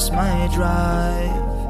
lost 0.00 0.12
my 0.12 0.48
drive. 0.54 1.68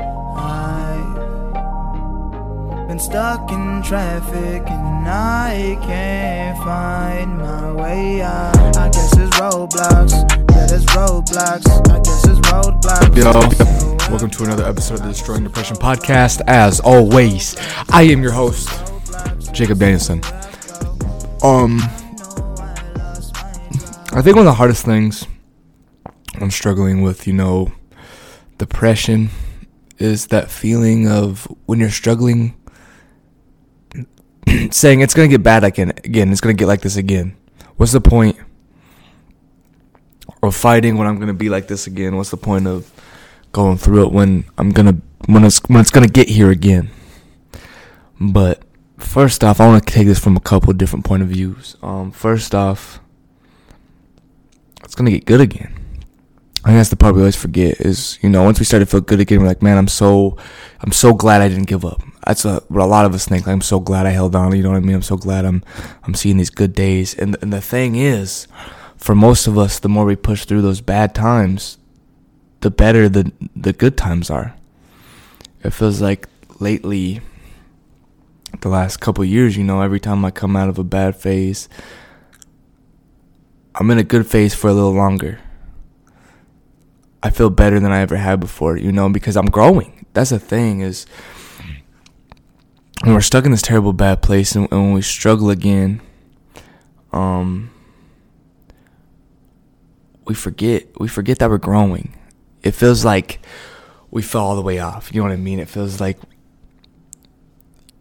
I've 2.79 2.87
been 2.87 3.01
stuck 3.01 3.51
in 3.51 3.83
traffic 3.83 4.63
and 4.71 5.09
I 5.09 5.77
can't 5.83 6.57
find 6.59 7.39
my 7.39 7.73
way 7.73 8.23
out. 8.23 8.77
I 8.77 8.89
guess 8.91 9.17
it's 9.17 9.37
roadblocks. 9.37 10.13
Yeah, 10.53 10.67
there's 10.67 10.87
roadblocks. 10.87 11.67
I 11.91 11.99
guess 11.99 12.25
it's 12.25 12.39
roadblocks. 12.49 13.17
Yo, 13.17 13.33
welcome 14.09 14.31
to 14.31 14.45
another 14.45 14.65
episode 14.65 15.01
of 15.01 15.03
the 15.03 15.09
Destroying 15.09 15.43
Depression 15.43 15.77
podcast. 15.77 16.41
As 16.47 16.79
always, 16.79 17.57
I 17.89 18.03
am 18.03 18.23
your 18.23 18.33
host, 18.33 18.69
Jacob 19.53 19.81
Danielson. 19.81 20.23
Um, 21.43 21.81
I 24.13 24.23
think 24.23 24.37
one 24.37 24.47
of 24.47 24.53
the 24.53 24.55
hardest 24.57 24.85
things 24.85 25.27
I'm 26.35 26.53
struggling 26.53 27.03
with, 27.03 27.27
you 27.27 27.33
know, 27.33 27.73
depression 28.61 29.31
is 29.99 30.29
that 30.29 30.51
feeling 30.51 31.09
of 31.09 31.49
when 31.65 31.81
you're 31.81 31.91
struggling, 31.91 32.55
saying 34.71 35.01
it's 35.01 35.15
gonna 35.15 35.29
get 35.29 35.43
bad 35.43 35.65
again, 35.65 35.91
again, 36.05 36.31
it's 36.31 36.41
gonna 36.41 36.55
get 36.55 36.69
like 36.69 36.83
this 36.83 36.97
again. 36.97 37.37
What's 37.77 37.93
the 37.93 38.01
point? 38.01 38.37
Or 40.43 40.53
fighting 40.53 40.99
when 40.99 41.07
I'm 41.07 41.19
gonna 41.19 41.35
be 41.35 41.49
like 41.49 41.69
this 41.69 41.87
again? 41.87 42.17
What's 42.17 42.31
the 42.31 42.37
point 42.37 42.67
of 42.67 42.91
going 43.53 43.79
through 43.79 44.07
it 44.07 44.13
when 44.13 44.45
I'm 44.59 44.71
gonna 44.71 45.01
when 45.27 45.45
it's 45.45 45.61
when 45.67 45.81
it's 45.81 45.91
gonna 45.91 46.07
get 46.07 46.29
here 46.29 46.51
again? 46.51 46.91
But 48.21 48.63
first 48.99 49.43
off, 49.43 49.59
I 49.59 49.67
want 49.67 49.87
to 49.87 49.93
take 49.93 50.07
this 50.07 50.19
from 50.19 50.37
a 50.37 50.41
couple 50.41 50.73
different 50.75 51.07
point 51.07 51.23
of 51.23 51.31
views. 51.31 51.77
Um, 51.83 52.11
first 52.11 52.55
off, 52.55 53.01
it's 54.85 54.95
gonna 54.95 55.11
get 55.11 55.25
good 55.25 55.41
again. 55.41 55.80
I 56.63 56.69
think 56.69 56.79
that's 56.79 56.91
the 56.91 56.97
part 56.97 57.15
we 57.15 57.23
always 57.23 57.37
forget 57.37 57.81
is 57.81 58.19
you 58.23 58.29
know 58.29 58.43
once 58.43 58.59
we 58.59 58.67
start 58.67 58.83
to 58.83 58.87
feel 58.87 59.01
good 59.01 59.21
again, 59.21 59.41
we're 59.41 59.47
like, 59.47 59.63
man, 59.63 59.79
I'm 59.79 59.89
so 59.89 60.37
I'm 60.81 60.93
so 60.93 61.15
glad 61.15 61.41
I 61.41 61.49
didn't 61.49 61.69
give 61.69 61.85
up. 61.85 62.03
That's 62.27 62.45
a, 62.45 62.61
what 62.69 62.83
a 62.83 62.87
lot 62.87 63.07
of 63.07 63.15
us 63.15 63.27
think. 63.27 63.47
Like, 63.47 63.55
I'm 63.55 63.63
so 63.63 63.81
glad 63.81 64.07
I 64.07 64.11
held 64.11 64.35
on. 64.37 64.55
You 64.55 64.63
know 64.63 64.71
what 64.71 64.77
I 64.77 64.81
mean? 64.81 64.97
I'm 64.97 65.03
so 65.03 65.17
glad 65.17 65.45
I'm 65.45 65.63
I'm 66.05 66.15
seeing 66.15 66.37
these 66.37 66.51
good 66.51 66.75
days. 66.75 67.15
And 67.15 67.37
and 67.41 67.53
the 67.53 67.63
thing 67.63 67.97
is, 67.97 68.47
for 68.97 69.15
most 69.15 69.47
of 69.47 69.57
us, 69.57 69.79
the 69.79 69.89
more 69.89 70.05
we 70.05 70.17
push 70.17 70.45
through 70.45 70.61
those 70.61 70.83
bad 70.83 71.15
times, 71.15 71.79
the 72.61 72.71
better 72.71 73.09
the 73.09 73.33
the 73.57 73.73
good 73.73 73.97
times 73.97 74.29
are. 74.31 74.55
It 75.63 75.71
feels 75.71 76.03
like 76.03 76.29
lately, 76.59 77.21
the 78.61 78.69
last 78.69 78.99
couple 78.99 79.25
years, 79.25 79.57
you 79.57 79.65
know, 79.65 79.81
every 79.81 80.01
time 80.01 80.25
I 80.25 80.31
come 80.31 80.57
out 80.57 80.69
of 80.69 80.79
a 80.79 80.85
bad 80.85 81.17
phase, 81.17 81.69
I'm 83.75 83.91
in 83.91 83.99
a 83.99 84.05
good 84.05 84.27
phase 84.27 84.55
for 84.55 84.69
a 84.69 84.73
little 84.73 84.93
longer. 84.93 85.41
I 87.23 87.31
feel 87.31 87.51
better 87.51 87.79
than 87.81 87.93
I 87.93 88.01
ever 88.01 88.17
had 88.17 88.41
before, 88.41 88.77
you 88.77 88.93
know, 88.93 89.09
because 89.09 89.37
I'm 89.37 89.51
growing. 89.51 90.07
That's 90.13 90.31
the 90.31 90.39
thing 90.39 90.81
is 90.81 91.07
when 93.03 93.15
we're 93.15 93.21
stuck 93.21 93.45
in 93.45 93.51
this 93.51 93.63
terrible 93.63 93.93
bad 93.93 94.23
place 94.23 94.55
and, 94.55 94.71
and 94.71 94.81
when 94.81 94.93
we 94.95 95.03
struggle 95.03 95.51
again, 95.51 96.01
um, 97.13 97.71
we 100.25 100.35
forget 100.35 100.87
we 101.01 101.09
forget 101.09 101.39
that 101.39 101.51
we're 101.51 101.59
growing. 101.59 102.17
It 102.63 102.73
feels 102.73 103.05
like 103.05 103.41
we 104.11 104.23
fell 104.23 104.45
all 104.45 104.57
the 104.57 104.63
way 104.63 104.79
off. 104.79 105.13
You 105.13 105.21
know 105.21 105.29
what 105.29 105.33
I 105.33 105.37
mean? 105.37 105.59
It 105.59 105.69
feels 105.69 106.01
like 106.01 106.19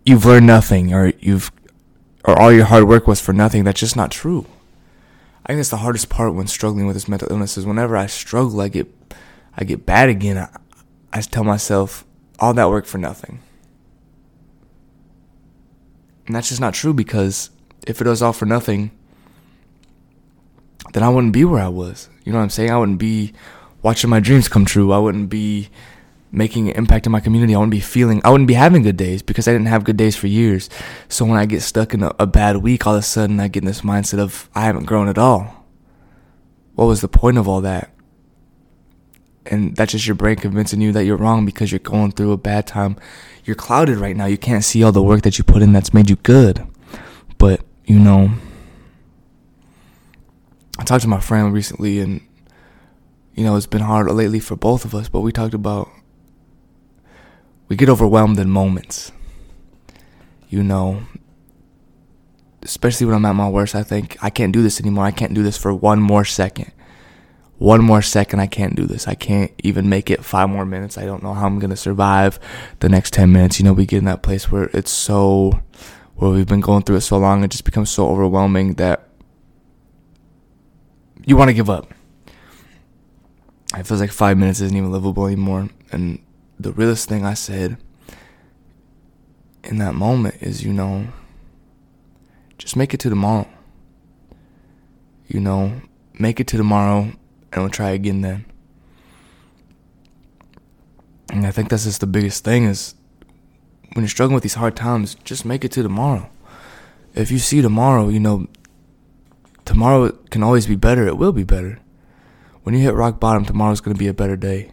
you've 0.05 0.25
learned 0.25 0.47
nothing 0.47 0.93
or 0.93 1.13
you've 1.19 1.51
or 2.25 2.37
all 2.39 2.51
your 2.51 2.65
hard 2.65 2.85
work 2.85 3.07
was 3.07 3.21
for 3.21 3.33
nothing. 3.33 3.63
That's 3.63 3.79
just 3.79 3.95
not 3.95 4.11
true. 4.11 4.45
I 5.45 5.49
think 5.49 5.59
that's 5.59 5.69
the 5.69 5.77
hardest 5.77 6.09
part 6.09 6.35
when 6.35 6.47
struggling 6.47 6.85
with 6.85 6.95
this 6.95 7.07
mental 7.07 7.31
illness 7.31 7.57
is 7.57 7.65
whenever 7.65 7.97
I 7.97 8.05
struggle, 8.05 8.61
I 8.61 8.67
get 8.67 8.87
I 9.59 9.65
get 9.65 9.85
bad 9.85 10.07
again. 10.07 10.37
I, 10.37 10.47
I 11.11 11.19
tell 11.21 11.43
myself 11.43 12.05
all 12.39 12.53
that 12.53 12.69
work 12.69 12.85
for 12.85 12.97
nothing. 12.97 13.41
And 16.25 16.35
that's 16.35 16.47
just 16.47 16.61
not 16.61 16.73
true 16.73 16.93
because 16.93 17.49
if 17.85 17.99
it 17.99 18.07
was 18.07 18.21
all 18.21 18.31
for 18.31 18.45
nothing, 18.45 18.91
then 20.93 21.03
I 21.03 21.09
wouldn't 21.09 21.33
be 21.33 21.43
where 21.43 21.61
I 21.61 21.67
was. 21.67 22.09
You 22.23 22.31
know 22.31 22.37
what 22.37 22.43
I'm 22.43 22.49
saying? 22.49 22.71
I 22.71 22.77
wouldn't 22.77 22.99
be 22.99 23.33
watching 23.81 24.09
my 24.09 24.21
dreams 24.21 24.47
come 24.47 24.63
true. 24.63 24.93
I 24.93 24.97
wouldn't 24.97 25.29
be 25.29 25.69
making 26.31 26.69
an 26.69 26.75
impact 26.75 27.05
in 27.05 27.11
my 27.11 27.19
community. 27.19 27.53
I 27.53 27.57
wouldn't 27.57 27.71
be 27.71 27.81
feeling, 27.81 28.21
I 28.23 28.29
wouldn't 28.29 28.47
be 28.47 28.53
having 28.53 28.83
good 28.83 28.95
days 28.95 29.21
because 29.21 29.47
I 29.47 29.51
didn't 29.51 29.67
have 29.67 29.83
good 29.83 29.97
days 29.97 30.15
for 30.15 30.27
years. 30.27 30.69
So 31.09 31.25
when 31.25 31.37
I 31.37 31.45
get 31.45 31.63
stuck 31.63 31.93
in 31.93 32.03
a, 32.03 32.13
a 32.17 32.27
bad 32.27 32.57
week, 32.57 32.87
all 32.87 32.93
of 32.93 32.99
a 32.99 33.03
sudden 33.03 33.41
I 33.41 33.49
get 33.49 33.63
in 33.63 33.67
this 33.67 33.81
mindset 33.81 34.19
of 34.19 34.49
I 34.55 34.61
haven't 34.61 34.85
grown 34.85 35.09
at 35.09 35.17
all. 35.17 35.65
What 36.75 36.85
was 36.85 37.01
the 37.01 37.09
point 37.09 37.37
of 37.37 37.47
all 37.47 37.59
that? 37.61 37.91
And 39.49 39.75
that's 39.75 39.93
just 39.93 40.05
your 40.05 40.15
brain 40.15 40.35
convincing 40.35 40.79
you 40.79 40.91
that 40.91 41.05
you're 41.05 41.17
wrong 41.17 41.45
because 41.45 41.71
you're 41.71 41.79
going 41.79 42.11
through 42.11 42.31
a 42.31 42.37
bad 42.37 42.67
time. 42.67 42.97
You're 43.43 43.55
clouded 43.55 43.97
right 43.97 44.15
now. 44.15 44.25
You 44.25 44.37
can't 44.37 44.63
see 44.63 44.83
all 44.83 44.91
the 44.91 45.03
work 45.03 45.23
that 45.23 45.37
you 45.37 45.43
put 45.43 45.61
in 45.61 45.73
that's 45.73 45.93
made 45.93 46.09
you 46.09 46.17
good. 46.17 46.67
But, 47.37 47.61
you 47.85 47.97
know, 47.97 48.31
I 50.77 50.83
talked 50.83 51.01
to 51.01 51.07
my 51.07 51.19
friend 51.19 51.51
recently 51.53 51.99
and 51.99 52.21
you 53.39 53.45
know, 53.45 53.55
it's 53.55 53.67
been 53.67 53.79
hard 53.79 54.11
lately 54.11 54.41
for 54.41 54.57
both 54.57 54.83
of 54.83 54.93
us, 54.93 55.07
but 55.07 55.21
we 55.21 55.31
talked 55.31 55.53
about 55.53 55.89
we 57.69 57.77
get 57.77 57.87
overwhelmed 57.87 58.37
in 58.37 58.49
moments. 58.49 59.13
You 60.49 60.61
know, 60.61 61.03
especially 62.61 63.05
when 63.05 63.15
I'm 63.15 63.25
at 63.25 63.35
my 63.35 63.47
worst, 63.47 63.75
I 63.75 63.83
think 63.83 64.21
I 64.21 64.29
can't 64.29 64.51
do 64.51 64.61
this 64.61 64.81
anymore. 64.81 65.05
I 65.05 65.11
can't 65.11 65.33
do 65.33 65.41
this 65.41 65.57
for 65.57 65.73
one 65.73 66.01
more 66.01 66.25
second. 66.25 66.73
One 67.59 67.83
more 67.83 68.01
second, 68.01 68.39
I 68.39 68.47
can't 68.47 68.73
do 68.73 68.85
this. 68.85 69.05
I 69.05 69.15
can't 69.15 69.51
even 69.63 69.89
make 69.89 70.09
it 70.09 70.23
five 70.23 70.49
more 70.49 70.65
minutes. 70.65 70.97
I 70.97 71.03
don't 71.03 71.21
know 71.21 71.33
how 71.33 71.45
I'm 71.45 71.59
going 71.59 71.69
to 71.71 71.75
survive 71.75 72.39
the 72.79 72.87
next 72.87 73.11
10 73.11 73.33
minutes. 73.33 73.59
You 73.59 73.65
know, 73.65 73.73
we 73.73 73.85
get 73.85 73.97
in 73.97 74.05
that 74.05 74.23
place 74.23 74.49
where 74.49 74.69
it's 74.73 74.89
so, 74.89 75.61
where 76.15 76.31
we've 76.31 76.47
been 76.47 76.61
going 76.61 76.83
through 76.83 76.95
it 76.95 77.01
so 77.01 77.17
long, 77.17 77.43
it 77.43 77.51
just 77.51 77.65
becomes 77.65 77.89
so 77.89 78.07
overwhelming 78.07 78.75
that 78.75 79.09
you 81.25 81.35
want 81.35 81.49
to 81.49 81.53
give 81.53 81.69
up. 81.69 81.93
It 83.77 83.85
feels 83.85 83.99
like 83.99 84.13
five 84.13 84.37
minutes 84.37 84.61
isn't 84.61 84.75
even 84.75 84.93
livable 84.93 85.27
anymore. 85.27 85.67
And 85.91 86.23
the 86.57 86.71
realest 86.71 87.09
thing 87.09 87.25
I 87.25 87.33
said 87.33 87.75
in 89.65 89.79
that 89.79 89.95
moment 89.95 90.35
is, 90.39 90.63
you 90.63 90.71
know, 90.71 91.09
just 92.57 92.77
make 92.77 92.93
it 92.93 93.01
to 93.01 93.09
tomorrow. 93.09 93.49
You 95.27 95.41
know, 95.41 95.81
make 96.13 96.39
it 96.39 96.47
to 96.47 96.57
tomorrow 96.57 97.11
and 97.51 97.63
we'll 97.63 97.69
try 97.69 97.91
again 97.91 98.21
then. 98.21 98.45
And 101.31 101.45
I 101.45 101.51
think 101.51 101.69
that's 101.69 101.83
just 101.83 102.01
the 102.01 102.07
biggest 102.07 102.43
thing 102.43 102.65
is 102.65 102.95
when 103.93 104.03
you're 104.03 104.09
struggling 104.09 104.35
with 104.35 104.43
these 104.43 104.55
hard 104.55 104.75
times, 104.75 105.15
just 105.23 105.45
make 105.45 105.63
it 105.63 105.71
to 105.73 105.83
tomorrow. 105.83 106.29
If 107.15 107.31
you 107.31 107.39
see 107.39 107.61
tomorrow, 107.61 108.09
you 108.09 108.19
know, 108.19 108.47
tomorrow 109.65 110.11
can 110.31 110.43
always 110.43 110.67
be 110.67 110.75
better. 110.75 111.07
It 111.07 111.17
will 111.17 111.31
be 111.31 111.43
better. 111.43 111.79
When 112.63 112.75
you 112.75 112.81
hit 112.81 112.93
rock 112.93 113.19
bottom, 113.19 113.45
tomorrow's 113.45 113.81
going 113.81 113.95
to 113.95 113.99
be 113.99 114.07
a 114.07 114.13
better 114.13 114.35
day. 114.35 114.71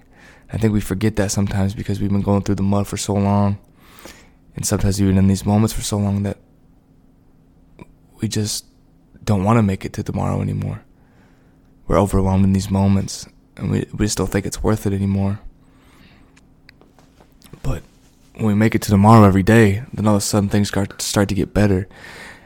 I 0.53 0.59
think 0.59 0.73
we 0.73 0.81
forget 0.81 1.17
that 1.17 1.31
sometimes 1.31 1.75
because 1.75 2.01
we've 2.01 2.11
been 2.11 2.23
going 2.23 2.43
through 2.43 2.55
the 2.57 2.63
mud 2.63 2.87
for 2.87 2.97
so 2.97 3.15
long. 3.15 3.59
And 4.55 4.65
sometimes 4.65 5.01
even 5.01 5.19
in 5.19 5.29
these 5.29 5.45
moments 5.45 5.75
for 5.75 5.83
so 5.83 5.99
long 5.99 6.23
that 6.23 6.39
we 8.21 8.29
just 8.29 8.65
don't 9.23 9.45
want 9.45 9.59
to 9.59 9.63
make 9.63 9.85
it 9.85 9.93
to 9.95 10.03
tomorrow 10.03 10.41
anymore. 10.41 10.83
We're 11.87 11.99
overwhelmed 11.99 12.45
in 12.45 12.53
these 12.53 12.71
moments 12.71 13.27
and 13.57 13.71
we, 13.71 13.87
we 13.93 14.07
just 14.07 14.19
don't 14.19 14.31
think 14.31 14.47
it's 14.47 14.63
worth 14.63 14.87
it 14.87 14.93
anymore. 14.93 15.41
But 17.63 17.83
when 18.35 18.47
we 18.47 18.55
make 18.55 18.75
it 18.75 18.83
to 18.83 18.91
tomorrow 18.91 19.25
every 19.25 19.43
day, 19.43 19.83
then 19.93 20.07
all 20.07 20.17
of 20.17 20.23
a 20.23 20.25
sudden 20.25 20.49
things 20.49 20.69
start, 20.69 21.01
start 21.01 21.29
to 21.29 21.35
get 21.35 21.55
better. 21.55 21.89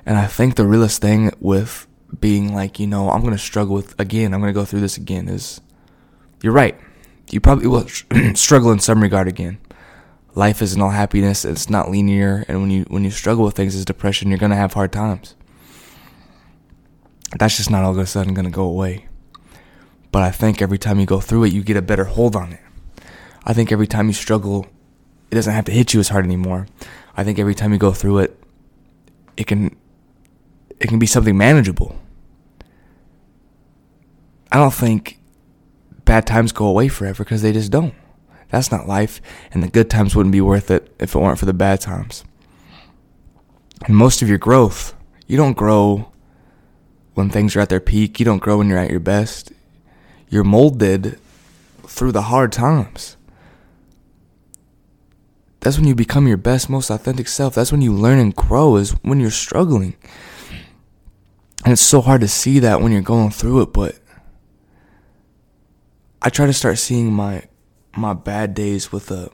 And 0.07 0.19
I 0.19 0.27
think 0.27 0.55
the 0.55 0.67
realest 0.67 1.01
thing 1.01 1.33
with 1.41 1.87
being 2.19 2.55
like, 2.55 2.79
you 2.79 2.87
know, 2.87 3.11
I'm 3.11 3.21
going 3.23 3.33
to 3.33 3.39
struggle 3.39 3.75
with, 3.75 3.99
again, 3.99 4.33
I'm 4.33 4.41
going 4.41 4.53
to 4.53 4.59
go 4.59 4.65
through 4.65 4.81
this 4.81 4.97
again 4.97 5.29
is 5.29 5.61
you're 6.43 6.53
right 6.53 6.79
you 7.33 7.41
probably 7.41 7.67
will 7.67 7.87
struggle 8.35 8.73
in 8.73 8.81
some 8.81 9.03
regard 9.03 9.29
again. 9.29 9.59
Life 10.35 10.63
isn't 10.63 10.81
all 10.81 10.91
happiness; 10.91 11.45
it's 11.45 11.71
not 11.71 11.91
linear, 11.91 12.45
and 12.49 12.61
when 12.61 12.71
you 12.71 12.85
when 12.85 13.05
you 13.05 13.11
struggle 13.11 13.45
with 13.45 13.55
things 13.55 13.75
as 13.75 13.85
depression, 13.85 14.29
you're 14.29 14.39
gonna 14.39 14.57
have 14.57 14.75
hard 14.75 14.93
times. 14.93 15.35
That's 17.39 17.57
just 17.57 17.71
not 17.71 17.85
all 17.85 17.93
of 17.93 17.99
a 17.99 18.07
sudden 18.07 18.35
gonna 18.35 18.51
go 18.51 18.65
away. 18.65 19.07
But 20.13 20.23
I 20.23 20.31
think 20.31 20.61
every 20.61 20.79
time 20.79 20.99
you 20.99 21.07
go 21.07 21.21
through 21.21 21.45
it, 21.45 21.53
you 21.53 21.63
get 21.63 21.77
a 21.77 21.83
better 21.83 22.05
hold 22.05 22.35
on 22.35 22.53
it. 22.53 22.61
I 23.45 23.53
think 23.53 23.71
every 23.73 23.87
time 23.87 24.09
you 24.09 24.13
struggle, 24.13 24.67
it 25.31 25.35
doesn't 25.35 25.53
have 25.53 25.65
to 25.67 25.73
hit 25.73 25.95
you 25.95 26.01
as 26.01 26.09
hard 26.09 26.25
anymore. 26.25 26.67
I 27.17 27.25
think 27.25 27.39
every 27.39 27.55
time 27.55 27.73
you 27.73 27.79
go 27.79 27.93
through 27.93 28.19
it, 28.19 28.43
it 29.37 29.47
can 29.47 29.77
it 30.79 30.89
can 30.89 30.99
be 30.99 31.07
something 31.07 31.37
manageable. 31.37 31.97
I 34.51 34.57
don't 34.57 34.75
think 34.75 35.21
bad 36.05 36.27
times 36.27 36.53
go 36.53 36.67
away 36.67 36.89
forever 36.89 37.23
because 37.23 37.43
they 37.43 37.53
just 37.53 37.71
don't. 37.71 37.95
That's 38.49 38.73
not 38.73 38.89
life, 38.89 39.21
and 39.53 39.63
the 39.63 39.69
good 39.69 39.89
times 39.89 40.17
wouldn't 40.17 40.33
be 40.33 40.41
worth 40.41 40.71
it 40.71 40.93
if 40.99 41.15
it 41.15 41.19
weren't 41.19 41.39
for 41.39 41.47
the 41.47 41.53
bad 41.53 41.81
times. 41.81 42.25
And 43.87 43.97
most 43.97 44.21
of 44.23 44.29
your 44.29 44.39
growth, 44.39 44.95
you 45.29 45.37
don't 45.37 45.57
grow 45.57 46.11
when 47.15 47.31
things 47.31 47.55
are 47.55 47.61
at 47.61 47.69
their 47.69 47.81
peak. 47.81 48.19
You 48.19 48.25
don't 48.25 48.43
grow 48.43 48.59
when 48.59 48.69
you're 48.69 48.79
at 48.79 48.91
your 48.91 49.01
best. 49.01 49.53
You're 50.31 50.45
molded 50.45 51.19
through 51.83 52.13
the 52.13 52.23
hard 52.23 52.53
times. 52.53 53.17
That's 55.59 55.77
when 55.77 55.87
you 55.87 55.95
become 55.95 56.27
your 56.27 56.39
best, 56.39 56.71
most 56.71 56.89
authentic 56.89 57.29
self. 57.29 57.55
That's 57.55 57.71
when 57.73 57.83
you 57.83 57.93
learn 57.93 58.19
and 58.19 58.35
grow, 58.35 58.77
is 58.77 58.93
when 59.03 59.21
you're 59.21 59.31
struggling. 59.31 59.95
And 61.65 61.73
it's 61.73 61.83
so 61.83 62.01
hard 62.01 62.23
to 62.23 62.29
see 62.29 62.61
that 62.61 62.81
when 62.81 62.93
you're 62.93 63.03
going 63.03 63.31
through 63.31 63.63
it, 63.63 63.73
but 63.73 63.99
I 66.23 66.31
try 66.31 66.47
to 66.47 66.53
start 66.53 66.79
seeing 66.79 67.13
my 67.13 67.45
my 67.97 68.15
bad 68.15 68.55
days 68.55 68.93
with 68.93 69.11
a 69.11 69.31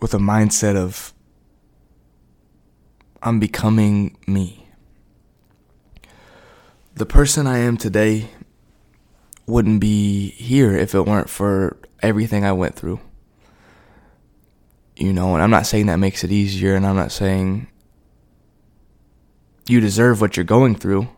with 0.00 0.14
a 0.14 0.18
mindset 0.18 0.76
of 0.76 1.12
I'm 3.22 3.38
becoming 3.38 4.16
me. 4.26 4.61
The 7.02 7.06
person 7.06 7.48
I 7.48 7.58
am 7.58 7.78
today 7.78 8.28
wouldn't 9.44 9.80
be 9.80 10.28
here 10.28 10.76
if 10.76 10.94
it 10.94 11.04
weren't 11.04 11.28
for 11.28 11.76
everything 12.00 12.44
I 12.44 12.52
went 12.52 12.76
through. 12.76 13.00
You 14.94 15.12
know, 15.12 15.34
and 15.34 15.42
I'm 15.42 15.50
not 15.50 15.66
saying 15.66 15.86
that 15.86 15.96
makes 15.96 16.22
it 16.22 16.30
easier, 16.30 16.76
and 16.76 16.86
I'm 16.86 16.94
not 16.94 17.10
saying 17.10 17.66
you 19.66 19.80
deserve 19.80 20.20
what 20.20 20.36
you're 20.36 20.44
going 20.44 20.76
through. 20.76 21.08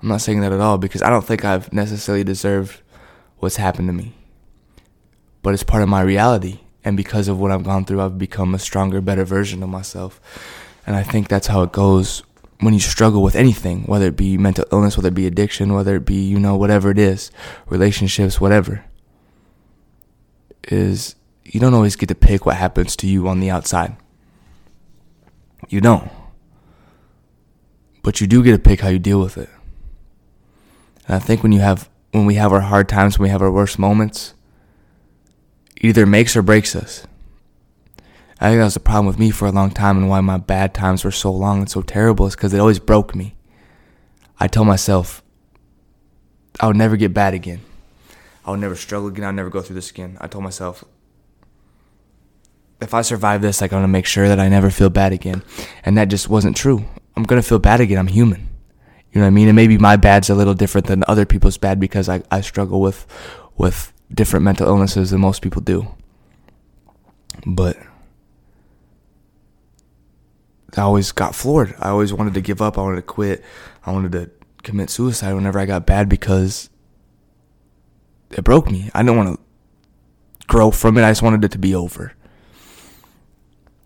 I'm 0.00 0.06
not 0.06 0.20
saying 0.20 0.42
that 0.42 0.52
at 0.52 0.60
all 0.60 0.78
because 0.78 1.02
I 1.02 1.10
don't 1.10 1.26
think 1.26 1.44
I've 1.44 1.72
necessarily 1.72 2.22
deserved 2.22 2.80
what's 3.38 3.56
happened 3.56 3.88
to 3.88 3.92
me. 3.92 4.14
But 5.42 5.54
it's 5.54 5.64
part 5.64 5.82
of 5.82 5.88
my 5.88 6.02
reality. 6.02 6.60
And 6.84 6.96
because 6.96 7.26
of 7.26 7.40
what 7.40 7.50
I've 7.50 7.64
gone 7.64 7.84
through, 7.84 8.00
I've 8.00 8.16
become 8.16 8.54
a 8.54 8.60
stronger, 8.60 9.00
better 9.00 9.24
version 9.24 9.60
of 9.64 9.68
myself. 9.68 10.20
And 10.86 10.94
I 10.94 11.02
think 11.02 11.26
that's 11.26 11.48
how 11.48 11.64
it 11.64 11.72
goes 11.72 12.22
when 12.60 12.74
you 12.74 12.80
struggle 12.80 13.22
with 13.22 13.34
anything, 13.34 13.82
whether 13.82 14.06
it 14.06 14.16
be 14.16 14.38
mental 14.38 14.64
illness, 14.72 14.96
whether 14.96 15.08
it 15.08 15.14
be 15.14 15.26
addiction, 15.26 15.74
whether 15.74 15.96
it 15.96 16.04
be, 16.04 16.22
you 16.22 16.38
know, 16.38 16.56
whatever 16.56 16.90
it 16.90 16.98
is, 16.98 17.30
relationships, 17.66 18.40
whatever. 18.40 18.84
Is 20.64 21.14
you 21.44 21.60
don't 21.60 21.74
always 21.74 21.96
get 21.96 22.08
to 22.08 22.14
pick 22.14 22.46
what 22.46 22.56
happens 22.56 22.96
to 22.96 23.06
you 23.06 23.28
on 23.28 23.40
the 23.40 23.50
outside. 23.50 23.96
You 25.68 25.80
don't. 25.80 26.10
But 28.02 28.20
you 28.20 28.26
do 28.26 28.42
get 28.42 28.52
to 28.52 28.58
pick 28.58 28.80
how 28.80 28.88
you 28.88 28.98
deal 28.98 29.20
with 29.20 29.36
it. 29.36 29.50
And 31.06 31.16
I 31.16 31.18
think 31.18 31.42
when 31.42 31.52
you 31.52 31.60
have 31.60 31.88
when 32.12 32.26
we 32.26 32.34
have 32.36 32.52
our 32.52 32.60
hard 32.60 32.88
times, 32.88 33.18
when 33.18 33.24
we 33.24 33.30
have 33.30 33.42
our 33.42 33.50
worst 33.50 33.78
moments, 33.78 34.34
either 35.80 36.06
makes 36.06 36.36
or 36.36 36.42
breaks 36.42 36.76
us. 36.76 37.06
I 38.40 38.48
think 38.48 38.58
that 38.58 38.64
was 38.64 38.74
the 38.74 38.80
problem 38.80 39.06
with 39.06 39.18
me 39.18 39.30
for 39.30 39.46
a 39.46 39.52
long 39.52 39.70
time 39.70 39.96
and 39.96 40.08
why 40.08 40.20
my 40.20 40.38
bad 40.38 40.74
times 40.74 41.04
were 41.04 41.10
so 41.10 41.32
long 41.32 41.60
and 41.60 41.70
so 41.70 41.82
terrible 41.82 42.26
is 42.26 42.34
because 42.34 42.52
it 42.52 42.58
always 42.58 42.78
broke 42.78 43.14
me. 43.14 43.36
I 44.40 44.48
told 44.48 44.66
myself 44.66 45.22
I 46.60 46.66
would 46.66 46.76
never 46.76 46.96
get 46.96 47.14
bad 47.14 47.34
again. 47.34 47.60
I 48.44 48.50
would 48.50 48.60
never 48.60 48.76
struggle 48.76 49.08
again. 49.08 49.24
I'd 49.24 49.34
never 49.34 49.50
go 49.50 49.62
through 49.62 49.76
this 49.76 49.90
again. 49.90 50.18
I 50.20 50.26
told 50.26 50.44
myself 50.44 50.84
if 52.80 52.92
I 52.92 53.02
survive 53.02 53.40
this, 53.40 53.62
I'm 53.62 53.68
gonna 53.68 53.88
make 53.88 54.06
sure 54.06 54.28
that 54.28 54.40
I 54.40 54.48
never 54.48 54.70
feel 54.70 54.90
bad 54.90 55.12
again. 55.12 55.42
And 55.84 55.96
that 55.96 56.08
just 56.08 56.28
wasn't 56.28 56.56
true. 56.56 56.84
I'm 57.16 57.22
gonna 57.22 57.42
feel 57.42 57.58
bad 57.58 57.80
again. 57.80 57.98
I'm 57.98 58.08
human. 58.08 58.48
You 59.12 59.20
know 59.20 59.26
what 59.26 59.28
I 59.28 59.30
mean? 59.30 59.48
And 59.48 59.56
maybe 59.56 59.78
my 59.78 59.96
bad's 59.96 60.28
a 60.28 60.34
little 60.34 60.54
different 60.54 60.88
than 60.88 61.04
other 61.06 61.24
people's 61.24 61.56
bad 61.56 61.78
because 61.78 62.08
I, 62.08 62.22
I 62.30 62.40
struggle 62.40 62.80
with 62.80 63.06
with 63.56 63.92
different 64.12 64.44
mental 64.44 64.66
illnesses 64.66 65.10
than 65.10 65.20
most 65.20 65.40
people 65.40 65.62
do. 65.62 65.86
But 67.46 67.76
I 70.78 70.82
always 70.82 71.12
got 71.12 71.34
floored. 71.34 71.74
I 71.78 71.90
always 71.90 72.12
wanted 72.12 72.34
to 72.34 72.40
give 72.40 72.62
up. 72.62 72.78
I 72.78 72.82
wanted 72.82 72.96
to 72.96 73.02
quit. 73.02 73.44
I 73.84 73.92
wanted 73.92 74.12
to 74.12 74.30
commit 74.62 74.90
suicide 74.90 75.34
whenever 75.34 75.58
I 75.58 75.66
got 75.66 75.86
bad 75.86 76.08
because 76.08 76.70
it 78.30 78.44
broke 78.44 78.70
me. 78.70 78.90
I 78.94 79.02
didn't 79.02 79.16
want 79.16 79.36
to 79.36 80.46
grow 80.46 80.70
from 80.70 80.98
it. 80.98 81.04
I 81.04 81.10
just 81.10 81.22
wanted 81.22 81.44
it 81.44 81.52
to 81.52 81.58
be 81.58 81.74
over. 81.74 82.12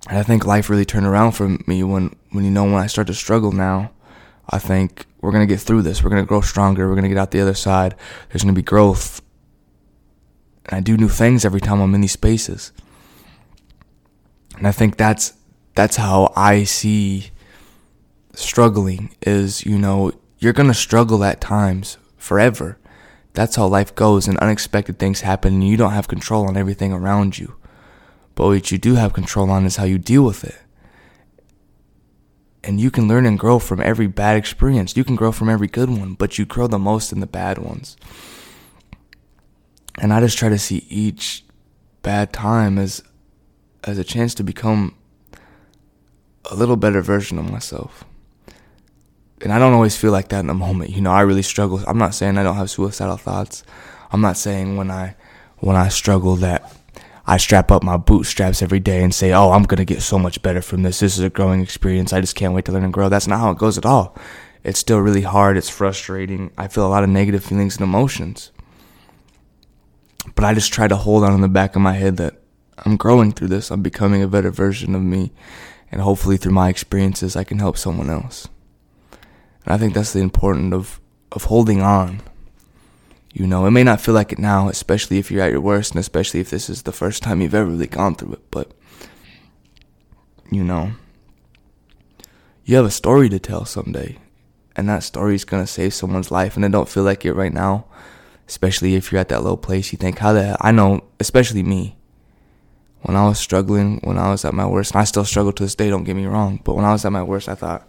And 0.09 0.17
I 0.17 0.23
think 0.23 0.47
life 0.47 0.71
really 0.71 0.85
turned 0.85 1.07
around 1.07 1.33
for 1.33 1.49
me 1.67 1.83
when, 1.83 2.17
when 2.31 2.45
you 2.45 2.51
know, 2.51 2.65
when 2.65 2.75
I 2.75 2.87
start 2.87 3.09
to 3.09 3.15
struggle 3.15 3.53
now, 3.53 3.91
I 4.49 4.59
think 4.59 5.07
we're 5.21 5.33
going 5.33 5.47
to 5.47 5.53
get 5.53 5.61
through 5.61 5.83
this. 5.83 6.03
We're 6.03 6.11
going 6.11 6.23
to 6.23 6.29
grow 6.29 6.41
stronger. 6.41 6.89
We're 6.89 6.95
going 6.95 7.03
to 7.03 7.11
get 7.11 7.19
out 7.19 7.31
the 7.31 7.41
other 7.41 7.55
side. 7.55 7.95
There's 8.31 8.43
going 8.43 8.55
to 8.55 8.59
be 8.59 8.65
growth. 8.65 9.21
And 10.67 10.77
I 10.77 10.81
do 10.81 10.97
new 10.97 11.09
things 11.09 11.45
every 11.45 11.61
time 11.61 11.81
I'm 11.81 11.95
in 11.95 12.01
these 12.01 12.13
spaces. 12.13 12.73
And 14.57 14.67
I 14.67 14.73
think 14.73 14.97
that's, 14.97 15.35
that's 15.79 15.95
how 15.95 16.33
I 16.35 16.65
see 16.65 17.31
struggling 18.35 19.15
is, 19.23 19.65
you 19.65 19.79
know, 19.79 20.11
you're 20.41 20.53
going 20.53 20.67
to 20.67 20.75
struggle 20.75 21.23
at 21.23 21.41
times 21.41 21.99
forever. 22.17 22.79
That's 23.33 23.55
how 23.55 23.69
life 23.69 23.95
goes 23.95 24.27
and 24.27 24.37
unexpected 24.39 24.99
things 24.99 25.21
happen 25.21 25.55
and 25.55 25.69
you 25.69 25.77
don't 25.77 25.93
have 25.93 26.09
control 26.09 26.49
on 26.49 26.57
everything 26.57 26.93
around 26.93 27.39
you. 27.39 27.55
But 28.35 28.47
what 28.47 28.73
you 28.73 28.79
do 28.79 28.97
have 28.97 29.13
control 29.13 29.53
on 29.53 29.67
is 29.67 29.77
how 29.77 29.85
you 29.85 29.99
deal 29.99 30.25
with 30.25 30.43
it. 30.43 30.59
And 32.65 32.81
you 32.81 32.91
can 32.91 33.07
learn 33.07 33.25
and 33.25 33.39
grow 33.39 33.61
from 33.61 33.81
every 33.81 34.09
bad 34.09 34.37
experience. 34.37 34.97
You 34.97 35.05
can 35.05 35.15
grow 35.15 35.31
from 35.31 35.49
every 35.49 35.69
good 35.69 35.91
one, 35.91 36.15
but 36.15 36.39
you 36.39 36.45
grow 36.45 36.67
the 36.67 36.81
most 36.81 37.13
in 37.13 37.21
the 37.21 37.27
bad 37.29 37.59
ones. 37.59 37.97
And 39.97 40.13
I 40.13 40.19
just 40.19 40.39
try 40.39 40.49
to 40.49 40.59
see 40.59 40.85
each 40.89 41.45
bad 42.03 42.33
time 42.33 42.79
as 42.79 43.01
as 43.85 43.97
a 43.97 44.03
chance 44.03 44.35
to 44.35 44.43
become 44.43 44.97
a 46.45 46.55
little 46.55 46.77
better 46.77 47.03
version 47.03 47.39
of 47.39 47.51
myself. 47.51 48.05
And 49.41 49.53
I 49.53 49.59
don't 49.59 49.73
always 49.73 49.97
feel 49.97 50.11
like 50.11 50.29
that 50.29 50.41
in 50.41 50.47
the 50.49 50.55
moment. 50.55 50.91
You 50.91 51.01
know, 51.01 51.13
I 51.13 51.21
really 51.21 51.43
struggle. 51.43 51.81
I'm 51.87 51.99
not 51.99 52.15
saying 52.15 52.39
I 52.39 52.43
don't 52.43 52.57
have 52.57 52.71
suicidal 52.71 53.17
thoughts. 53.17 53.63
I'm 54.11 54.21
not 54.21 54.37
saying 54.37 54.77
when 54.77 54.91
I 54.91 55.17
when 55.59 55.77
I 55.77 55.89
struggle 55.89 56.37
that 56.37 56.73
I 57.29 57.37
strap 57.37 57.71
up 57.71 57.83
my 57.83 57.99
bootstraps 57.99 58.63
every 58.63 58.81
day 58.81 59.03
and 59.03 59.15
say, 59.15 59.35
oh, 59.35 59.51
I'm 59.51 59.65
going 59.65 59.77
to 59.77 59.85
get 59.85 60.01
so 60.01 60.19
much 60.19 60.41
better 60.41 60.63
from 60.63 60.83
this. 60.83 61.01
This 61.01 61.19
is 61.19 61.23
a 61.23 61.29
growing 61.29 61.61
experience. 61.61 62.15
I 62.15 62.23
just 62.23 62.35
can't 62.35 62.55
wait 62.55 62.65
to 62.65 62.73
learn 62.73 62.85
and 62.85 62.93
grow. 62.93 63.11
That's 63.11 63.27
not 63.27 63.41
how 63.41 63.51
it 63.51 63.59
goes 63.59 63.77
at 63.77 63.85
all. 63.85 64.17
It's 64.65 64.79
still 64.79 65.01
really 65.01 65.21
hard. 65.21 65.59
It's 65.59 65.69
frustrating. 65.69 66.51
I 66.57 66.69
feel 66.69 66.87
a 66.87 66.89
lot 66.89 67.05
of 67.05 67.11
negative 67.11 67.45
feelings 67.45 67.77
and 67.77 67.85
emotions. 67.85 68.51
But 70.35 70.47
I 70.47 70.55
just 70.55 70.73
try 70.73 70.89
to 70.89 70.97
hold 70.97 71.23
on 71.23 71.35
in 71.35 71.43
the 71.43 71.49
back 71.49 71.77
of 71.77 71.83
my 71.83 71.93
head 71.93 72.17
that 72.17 72.41
I'm 72.79 72.97
growing 72.97 73.33
through 73.33 73.49
this. 73.49 73.71
I'm 73.71 73.83
becoming 73.83 74.23
a 74.23 74.29
better 74.29 74.51
version 74.51 74.95
of 74.95 75.03
me. 75.03 75.31
And 75.91 76.01
hopefully 76.01 76.37
through 76.37 76.53
my 76.53 76.69
experiences, 76.69 77.37
I 77.37 77.45
can 77.45 77.59
help 77.59 77.77
someone 77.77 78.11
else. 78.11 78.49
And 79.65 79.75
I 79.75 79.79
think 79.79 79.95
that's 79.95 80.13
the 80.13 80.21
important 80.21 80.75
of, 80.75 81.01
of 81.33 81.45
holding 81.45 81.83
on 81.83 82.23
you 83.33 83.47
know, 83.47 83.67
it 83.67 83.71
may 83.71 83.85
not 83.85 84.01
feel 84.01 84.15
like 84.15 84.33
it 84.33 84.39
now, 84.39 84.69
especially 84.69 85.19
if 85.19 85.31
you're 85.31 85.43
at 85.43 85.53
your 85.53 85.61
worst, 85.61 85.93
and 85.93 86.01
especially 86.01 86.41
if 86.41 86.51
this 86.51 86.71
is 86.71 86.83
the 86.83 86.93
first 86.93 87.23
time 87.23 87.41
you've 87.41 87.55
ever 87.55 87.71
really 87.71 87.87
gone 87.87 88.15
through 88.15 88.33
it. 88.33 88.51
But, 88.51 88.73
you 90.51 90.65
know, 90.65 90.93
you 92.65 92.77
have 92.77 92.87
a 92.87 92.91
story 92.91 93.29
to 93.29 93.39
tell 93.39 93.65
someday, 93.65 94.19
and 94.77 94.89
that 94.89 95.03
story 95.03 95.35
is 95.35 95.45
going 95.45 95.63
to 95.63 95.67
save 95.67 95.93
someone's 95.93 96.31
life, 96.31 96.57
and 96.57 96.65
it 96.65 96.73
don't 96.73 96.89
feel 96.89 97.03
like 97.03 97.25
it 97.25 97.35
right 97.35 97.53
now, 97.53 97.85
especially 98.49 98.95
if 98.95 99.13
you're 99.13 99.21
at 99.21 99.29
that 99.29 99.45
low 99.45 99.57
place. 99.57 99.93
You 99.93 99.99
think, 99.99 100.19
how 100.19 100.33
the 100.33 100.43
hell? 100.43 100.57
I 100.61 100.73
know, 100.73 101.05
especially 101.21 101.63
me. 101.63 101.98
When 103.03 103.17
I 103.17 103.27
was 103.27 103.39
struggling, 103.39 104.01
when 104.03 104.19
I 104.19 104.31
was 104.31 104.45
at 104.45 104.55
my 104.55 104.67
worst, 104.67 104.93
and 104.93 105.01
I 105.01 105.05
still 105.05 105.25
struggle 105.25 105.53
to 105.53 105.63
this 105.63 105.75
day, 105.75 105.89
don't 105.89 106.05
get 106.05 106.17
me 106.17 106.27
wrong, 106.27 106.61
but 106.65 106.75
when 106.75 106.85
I 106.85 106.93
was 106.93 107.05
at 107.05 107.13
my 107.13 107.23
worst, 107.23 107.49
I 107.49 107.55
thought, 107.55 107.89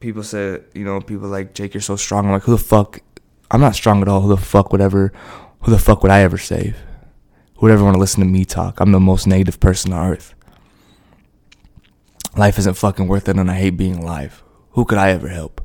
people 0.00 0.22
said, 0.22 0.64
you 0.74 0.84
know, 0.84 1.00
people 1.00 1.28
like, 1.28 1.54
Jake, 1.54 1.72
you're 1.74 1.80
so 1.80 1.96
strong. 1.96 2.26
I'm 2.26 2.32
like, 2.32 2.42
who 2.42 2.52
the 2.52 2.58
fuck 2.58 3.00
I'm 3.50 3.60
not 3.60 3.74
strong 3.74 4.02
at 4.02 4.08
all. 4.08 4.22
Who 4.22 4.28
the 4.28 4.36
fuck 4.36 4.72
would 4.72 4.80
ever, 4.80 5.12
who 5.62 5.70
the 5.70 5.78
fuck 5.78 6.02
would 6.02 6.10
I 6.10 6.20
ever 6.20 6.38
save? 6.38 6.76
Who 7.56 7.66
would 7.66 7.72
ever 7.72 7.84
want 7.84 7.94
to 7.94 8.00
listen 8.00 8.20
to 8.20 8.26
me 8.26 8.44
talk? 8.44 8.80
I'm 8.80 8.92
the 8.92 9.00
most 9.00 9.26
negative 9.26 9.60
person 9.60 9.92
on 9.92 10.10
earth. 10.10 10.34
Life 12.36 12.58
isn't 12.58 12.76
fucking 12.76 13.08
worth 13.08 13.28
it 13.28 13.38
and 13.38 13.50
I 13.50 13.54
hate 13.54 13.76
being 13.76 13.96
alive. 13.96 14.42
Who 14.72 14.84
could 14.84 14.98
I 14.98 15.10
ever 15.10 15.28
help? 15.28 15.62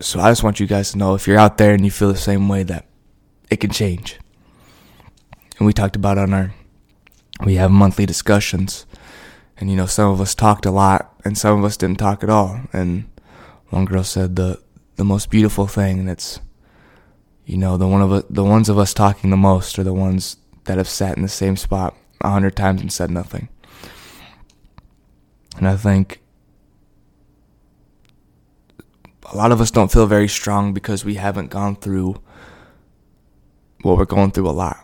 So 0.00 0.20
I 0.20 0.30
just 0.30 0.42
want 0.42 0.58
you 0.58 0.66
guys 0.66 0.92
to 0.92 0.98
know 0.98 1.14
if 1.14 1.26
you're 1.26 1.38
out 1.38 1.58
there 1.58 1.74
and 1.74 1.84
you 1.84 1.90
feel 1.90 2.08
the 2.08 2.16
same 2.16 2.48
way 2.48 2.62
that 2.62 2.86
it 3.50 3.56
can 3.56 3.70
change. 3.70 4.18
And 5.64 5.66
we 5.66 5.72
talked 5.72 5.96
about 5.96 6.18
on 6.18 6.34
our, 6.34 6.52
we 7.42 7.54
have 7.54 7.70
monthly 7.70 8.04
discussions. 8.04 8.84
And 9.56 9.70
you 9.70 9.78
know, 9.78 9.86
some 9.86 10.10
of 10.10 10.20
us 10.20 10.34
talked 10.34 10.66
a 10.66 10.70
lot 10.70 11.14
and 11.24 11.38
some 11.38 11.58
of 11.58 11.64
us 11.64 11.78
didn't 11.78 11.98
talk 11.98 12.22
at 12.22 12.28
all. 12.28 12.60
And 12.74 13.10
one 13.70 13.86
girl 13.86 14.04
said 14.04 14.36
the 14.36 14.60
the 14.96 15.06
most 15.06 15.30
beautiful 15.30 15.66
thing, 15.66 16.06
it's 16.06 16.38
you 17.46 17.56
know 17.56 17.78
the 17.78 17.88
one 17.88 18.02
of 18.02 18.26
the 18.28 18.44
ones 18.44 18.68
of 18.68 18.78
us 18.78 18.92
talking 18.92 19.30
the 19.30 19.38
most 19.38 19.78
are 19.78 19.84
the 19.84 19.94
ones 19.94 20.36
that 20.64 20.76
have 20.76 20.86
sat 20.86 21.16
in 21.16 21.22
the 21.22 21.30
same 21.30 21.56
spot 21.56 21.96
a 22.20 22.28
hundred 22.28 22.56
times 22.56 22.82
and 22.82 22.92
said 22.92 23.10
nothing. 23.10 23.48
And 25.56 25.66
I 25.66 25.78
think 25.78 26.20
a 29.32 29.34
lot 29.34 29.50
of 29.50 29.62
us 29.62 29.70
don't 29.70 29.90
feel 29.90 30.06
very 30.06 30.28
strong 30.28 30.74
because 30.74 31.06
we 31.06 31.14
haven't 31.14 31.48
gone 31.48 31.76
through 31.76 32.20
what 33.80 33.96
we're 33.96 34.04
going 34.04 34.30
through 34.30 34.50
a 34.50 34.52
lot, 34.52 34.83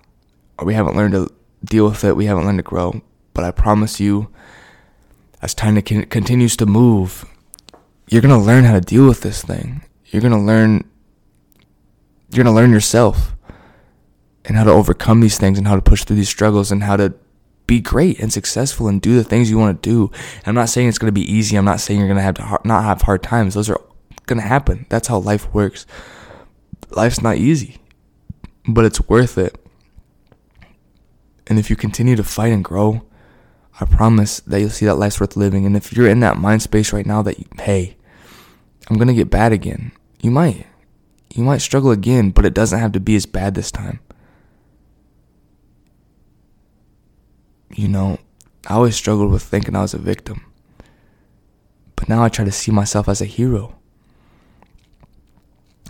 or 0.60 0.66
we 0.66 0.74
haven't 0.74 0.96
learned 0.96 1.14
to 1.14 1.32
deal 1.64 1.88
with 1.88 2.04
it. 2.04 2.16
We 2.16 2.26
haven't 2.26 2.44
learned 2.44 2.58
to 2.58 2.62
grow. 2.62 3.00
But 3.34 3.44
I 3.44 3.50
promise 3.50 3.98
you, 3.98 4.28
as 5.42 5.54
time 5.54 5.80
continues 5.80 6.56
to 6.58 6.66
move, 6.66 7.24
you're 8.08 8.22
gonna 8.22 8.40
learn 8.40 8.64
how 8.64 8.74
to 8.74 8.80
deal 8.80 9.06
with 9.08 9.22
this 9.22 9.42
thing 9.42 9.82
you're 10.10 10.22
going 10.22 10.32
to 10.32 10.38
learn 10.38 10.84
you're 12.32 12.44
gonna 12.44 12.54
learn 12.54 12.70
yourself 12.70 13.34
and 14.44 14.56
how 14.56 14.64
to 14.64 14.70
overcome 14.70 15.20
these 15.20 15.38
things 15.38 15.58
and 15.58 15.66
how 15.66 15.74
to 15.74 15.82
push 15.82 16.04
through 16.04 16.16
these 16.16 16.28
struggles 16.28 16.70
and 16.70 16.82
how 16.82 16.96
to 16.96 17.12
be 17.66 17.80
great 17.80 18.20
and 18.20 18.32
successful 18.32 18.88
and 18.88 19.02
do 19.02 19.16
the 19.16 19.24
things 19.24 19.50
you 19.50 19.58
want 19.58 19.80
to 19.80 19.88
do. 19.88 20.10
And 20.38 20.48
I'm 20.48 20.54
not 20.54 20.68
saying 20.68 20.88
it's 20.88 20.98
going 20.98 21.12
to 21.12 21.20
be 21.20 21.32
easy. 21.32 21.56
I'm 21.56 21.64
not 21.64 21.80
saying 21.80 22.00
you're 22.00 22.08
going 22.08 22.16
to 22.16 22.22
have 22.22 22.34
to 22.36 22.58
not 22.64 22.84
have 22.84 23.02
hard 23.02 23.22
times. 23.22 23.54
Those 23.54 23.68
are 23.68 23.80
going 24.26 24.40
to 24.40 24.46
happen. 24.46 24.86
That's 24.88 25.08
how 25.08 25.18
life 25.18 25.52
works. 25.52 25.86
Life's 26.90 27.20
not 27.20 27.36
easy, 27.36 27.78
but 28.66 28.84
it's 28.84 29.00
worth 29.08 29.38
it. 29.38 29.59
And 31.50 31.59
if 31.59 31.69
you 31.69 31.75
continue 31.75 32.14
to 32.14 32.23
fight 32.23 32.52
and 32.52 32.64
grow, 32.64 33.02
I 33.80 33.85
promise 33.85 34.38
that 34.40 34.61
you'll 34.61 34.71
see 34.71 34.87
that 34.87 34.95
life's 34.95 35.19
worth 35.21 35.37
living. 35.37 35.66
And 35.66 35.76
if 35.76 35.92
you're 35.92 36.09
in 36.09 36.21
that 36.21 36.38
mind 36.38 36.62
space 36.62 36.92
right 36.92 37.04
now 37.04 37.23
that, 37.23 37.37
hey, 37.61 37.97
I'm 38.88 38.97
going 38.97 39.09
to 39.09 39.14
get 39.14 39.30
bad 39.30 39.52
again, 39.52 39.90
you 40.23 40.30
might. 40.30 40.66
You 41.35 41.42
might 41.42 41.59
struggle 41.59 41.90
again, 41.90 42.30
but 42.30 42.47
it 42.47 42.54
doesn't 42.54 42.78
have 42.78 42.92
to 42.92 43.00
be 43.00 43.16
as 43.16 43.26
bad 43.26 43.57
this 43.57 43.73
time. 43.73 43.99
You 47.75 47.88
know, 47.88 48.19
I 48.69 48.75
always 48.75 48.95
struggled 48.95 49.33
with 49.33 49.42
thinking 49.42 49.75
I 49.75 49.83
was 49.83 49.95
a 49.95 49.99
victim. 49.99 50.45
But 51.97 52.09
now 52.09 52.23
I 52.23 52.28
try 52.28 52.45
to 52.45 52.52
see 52.52 52.71
myself 52.71 53.09
as 53.09 53.21
a 53.21 53.26
hero. 53.26 53.76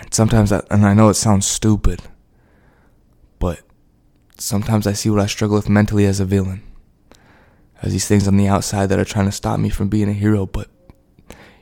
And 0.00 0.12
sometimes, 0.14 0.52
I, 0.52 0.62
and 0.70 0.86
I 0.86 0.94
know 0.94 1.10
it 1.10 1.14
sounds 1.14 1.46
stupid, 1.46 2.00
sometimes 4.40 4.86
I 4.86 4.92
see 4.92 5.10
what 5.10 5.20
I 5.20 5.26
struggle 5.26 5.56
with 5.56 5.68
mentally 5.68 6.06
as 6.06 6.20
a 6.20 6.24
villain. 6.24 6.62
As 7.82 7.92
these 7.92 8.08
things 8.08 8.26
on 8.26 8.36
the 8.36 8.48
outside 8.48 8.86
that 8.86 8.98
are 8.98 9.04
trying 9.04 9.26
to 9.26 9.32
stop 9.32 9.58
me 9.58 9.70
from 9.70 9.88
being 9.88 10.08
a 10.08 10.14
hero, 10.14 10.46
but 10.46 10.68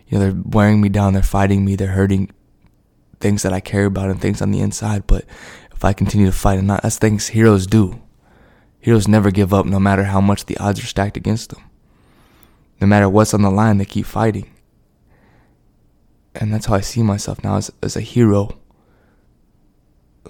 you 0.06 0.18
know, 0.18 0.20
they're 0.20 0.42
wearing 0.44 0.80
me 0.80 0.88
down, 0.88 1.12
they're 1.12 1.23
fighting 1.23 1.64
me, 1.64 1.76
they're 1.76 1.88
hurting 1.88 2.30
things 3.20 3.42
that 3.42 3.52
I 3.52 3.61
care 3.61 3.87
about 3.87 4.11
and 4.11 4.20
things 4.20 4.40
on 4.40 4.50
the 4.50 4.61
inside. 4.61 5.06
But 5.06 5.25
if 5.73 5.85
I 5.85 5.92
continue 5.92 6.26
to 6.26 6.32
fight, 6.32 6.58
and 6.58 6.66
not, 6.66 6.82
that's 6.82 6.99
things 6.99 7.28
heroes 7.28 7.66
do. 7.66 8.00
Heroes 8.80 9.08
never 9.08 9.30
give 9.30 9.52
up 9.52 9.66
no 9.66 9.78
matter 9.78 10.04
how 10.04 10.20
much 10.20 10.47
the 10.47 10.56
odds 10.58 10.82
are 10.82 10.87
stacked 10.87 11.16
against 11.16 11.50
them. 11.50 11.62
No 12.80 12.87
matter 12.87 13.08
what's 13.08 13.35
on 13.35 13.42
the 13.42 13.50
line, 13.50 13.78
they 13.78 13.85
keep 13.85 14.06
fighting. 14.06 14.50
And 16.35 16.54
that's 16.54 16.66
how 16.66 16.75
I 16.75 16.80
see 16.80 17.02
myself 17.02 17.42
now 17.42 17.56
as, 17.56 17.73
as 17.82 17.97
a 17.97 18.00
hero 18.00 18.56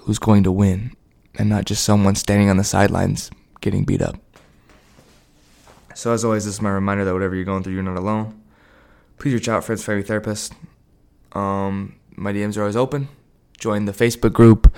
who's 0.01 0.17
going 0.17 0.43
to 0.43 0.51
win 0.51 0.95
and 1.39 1.49
not 1.49 1.65
just 1.65 1.83
someone 1.83 2.13
standing 2.13 2.49
on 2.49 2.57
the 2.57 2.63
sidelines 2.63 3.31
getting 3.61 3.85
beat 3.85 4.01
up. 4.01 4.17
So, 5.95 6.13
as 6.13 6.23
always, 6.23 6.45
this 6.45 6.55
is 6.55 6.61
my 6.61 6.69
reminder 6.69 7.05
that 7.05 7.13
whatever 7.13 7.35
you're 7.35 7.45
going 7.45 7.63
through, 7.63 7.73
you're 7.73 7.83
not 7.83 7.97
alone. 7.97 8.41
Please 9.17 9.33
reach 9.33 9.49
out, 9.49 9.63
friends, 9.63 9.83
family, 9.83 10.03
therapist. 10.03 10.53
Um, 11.31 11.95
my 12.15 12.31
DMs 12.31 12.57
are 12.57 12.61
always 12.61 12.75
open. 12.75 13.07
Join 13.57 13.85
the 13.85 13.91
Facebook 13.91 14.33
group. 14.33 14.73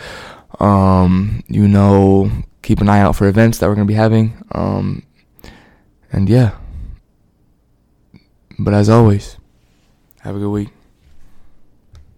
Um, 0.60 1.44
you 1.48 1.68
know, 1.68 2.32
keep 2.62 2.80
an 2.80 2.89
eye 2.89 3.01
out 3.01 3.15
for 3.15 3.27
events 3.27 3.58
that 3.58 3.68
we're 3.68 3.75
going 3.75 3.88
to 3.88 3.91
be 3.91 3.96
having. 3.96 4.44
Um, 4.51 5.03
and 6.12 6.30
yeah. 6.30 6.56
But 8.58 8.74
as 8.74 8.89
always, 8.89 9.38
have 10.22 10.36
a 10.36 10.39
good 10.39 10.50
week. 10.51 10.70